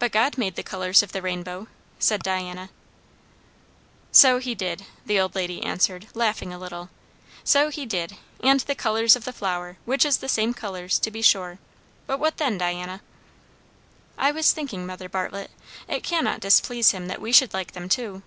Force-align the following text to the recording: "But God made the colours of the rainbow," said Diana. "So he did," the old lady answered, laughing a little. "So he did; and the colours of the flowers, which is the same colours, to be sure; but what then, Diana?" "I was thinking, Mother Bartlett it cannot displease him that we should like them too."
"But 0.00 0.10
God 0.10 0.36
made 0.38 0.56
the 0.56 0.64
colours 0.64 1.00
of 1.00 1.12
the 1.12 1.22
rainbow," 1.22 1.68
said 2.00 2.24
Diana. 2.24 2.68
"So 4.10 4.38
he 4.38 4.56
did," 4.56 4.86
the 5.06 5.20
old 5.20 5.36
lady 5.36 5.62
answered, 5.62 6.08
laughing 6.14 6.52
a 6.52 6.58
little. 6.58 6.90
"So 7.44 7.68
he 7.68 7.86
did; 7.86 8.16
and 8.42 8.58
the 8.58 8.74
colours 8.74 9.14
of 9.14 9.24
the 9.24 9.32
flowers, 9.32 9.76
which 9.84 10.04
is 10.04 10.16
the 10.16 10.28
same 10.28 10.52
colours, 10.52 10.98
to 10.98 11.12
be 11.12 11.22
sure; 11.22 11.60
but 12.08 12.18
what 12.18 12.38
then, 12.38 12.58
Diana?" 12.58 13.02
"I 14.18 14.32
was 14.32 14.50
thinking, 14.50 14.84
Mother 14.84 15.08
Bartlett 15.08 15.52
it 15.86 16.02
cannot 16.02 16.40
displease 16.40 16.90
him 16.90 17.06
that 17.06 17.20
we 17.20 17.30
should 17.30 17.54
like 17.54 17.70
them 17.70 17.88
too." 17.88 18.24